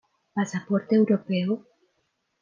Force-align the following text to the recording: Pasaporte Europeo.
Pasaporte 0.35 0.93
Europeo. 0.99 1.53